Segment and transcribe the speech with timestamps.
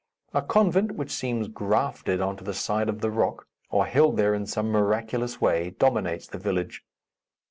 [0.33, 4.47] A convent, which seems grafted on the side of the rock, or held there in
[4.47, 6.83] some miraculous way, dominates the village.